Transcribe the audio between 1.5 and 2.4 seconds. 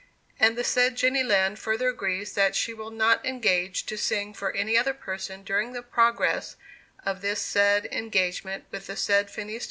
further agrees